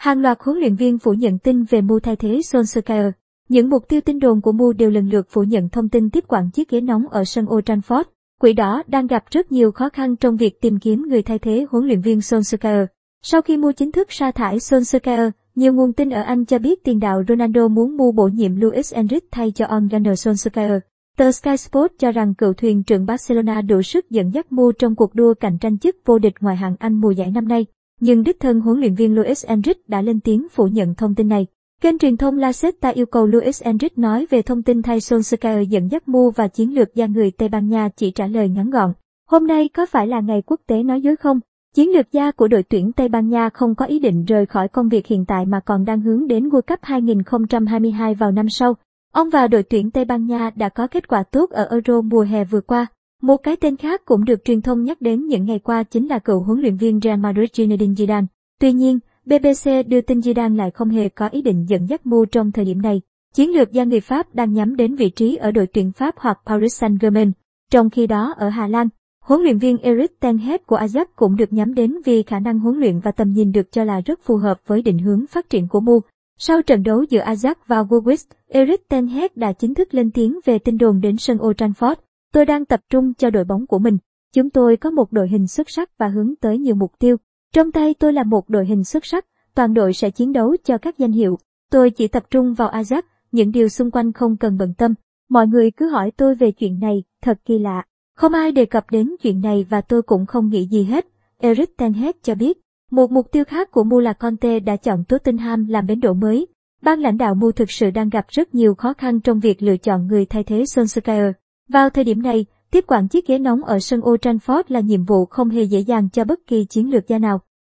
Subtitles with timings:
[0.00, 3.12] Hàng loạt huấn luyện viên phủ nhận tin về Mu thay thế Solskjaer.
[3.48, 6.24] Những mục tiêu tin đồn của Mu đều lần lượt phủ nhận thông tin tiếp
[6.28, 8.04] quản chiếc ghế nóng ở sân Old Trafford.
[8.40, 11.66] Quỷ đỏ đang gặp rất nhiều khó khăn trong việc tìm kiếm người thay thế
[11.70, 12.86] huấn luyện viên Solskjaer.
[13.22, 16.84] Sau khi Mu chính thức sa thải Solskjaer, nhiều nguồn tin ở Anh cho biết
[16.84, 20.80] tiền đạo Ronaldo muốn Mu bổ nhiệm Luis Enrique thay cho Ole Gunnar Solskjaer.
[21.16, 24.94] Tờ Sky Sports cho rằng cựu thuyền trưởng Barcelona đủ sức dẫn dắt Mu trong
[24.94, 27.66] cuộc đua cạnh tranh chức vô địch ngoại hạng Anh mùa giải năm nay.
[28.00, 31.28] Nhưng đích thân huấn luyện viên Luis Enrique đã lên tiếng phủ nhận thông tin
[31.28, 31.46] này.
[31.80, 35.62] Kênh truyền thông La Sexta yêu cầu Luis Enrique nói về thông tin thay Solskjaer
[35.62, 38.70] dẫn dắt Mu và chiến lược gia người Tây Ban Nha chỉ trả lời ngắn
[38.70, 38.92] gọn.
[39.30, 41.40] Hôm nay có phải là ngày quốc tế nói dối không?
[41.74, 44.68] Chiến lược gia của đội tuyển Tây Ban Nha không có ý định rời khỏi
[44.68, 48.74] công việc hiện tại mà còn đang hướng đến World Cup 2022 vào năm sau.
[49.12, 52.22] Ông và đội tuyển Tây Ban Nha đã có kết quả tốt ở Euro mùa
[52.22, 52.86] hè vừa qua.
[53.20, 56.18] Một cái tên khác cũng được truyền thông nhắc đến những ngày qua chính là
[56.18, 58.26] cựu huấn luyện viên Real Madrid Zinedine Zidane.
[58.60, 62.24] Tuy nhiên, BBC đưa tin Zidane lại không hề có ý định dẫn dắt Mu
[62.24, 63.00] trong thời điểm này.
[63.34, 66.38] Chiến lược gia người Pháp đang nhắm đến vị trí ở đội tuyển Pháp hoặc
[66.46, 67.32] Paris Saint-Germain.
[67.70, 68.88] Trong khi đó ở Hà Lan,
[69.24, 72.58] huấn luyện viên Erik ten Hag của Ajax cũng được nhắm đến vì khả năng
[72.58, 75.50] huấn luyện và tầm nhìn được cho là rất phù hợp với định hướng phát
[75.50, 76.00] triển của Mu.
[76.38, 80.38] Sau trận đấu giữa Ajax và Woolwich, Erik ten Hag đã chính thức lên tiếng
[80.44, 81.94] về tin đồn đến sân Old Trafford.
[82.32, 83.98] Tôi đang tập trung cho đội bóng của mình.
[84.34, 87.16] Chúng tôi có một đội hình xuất sắc và hướng tới nhiều mục tiêu.
[87.54, 90.78] Trong tay tôi là một đội hình xuất sắc, toàn đội sẽ chiến đấu cho
[90.78, 91.38] các danh hiệu.
[91.70, 94.94] Tôi chỉ tập trung vào Ajax, những điều xung quanh không cần bận tâm.
[95.28, 97.84] Mọi người cứ hỏi tôi về chuyện này, thật kỳ lạ.
[98.16, 101.06] Không ai đề cập đến chuyện này và tôi cũng không nghĩ gì hết.
[101.38, 102.58] Eric Ten Hag cho biết,
[102.90, 106.46] một mục tiêu khác của Mu là Conte đã chọn Tottenham làm bến đỗ mới.
[106.82, 109.76] Ban lãnh đạo Mu thực sự đang gặp rất nhiều khó khăn trong việc lựa
[109.76, 111.32] chọn người thay thế Solskjaer.
[111.72, 115.04] Vào thời điểm này, tiếp quản chiếc ghế nóng ở sân Old Trafford là nhiệm
[115.04, 117.40] vụ không hề dễ dàng cho bất kỳ chiến lược gia nào.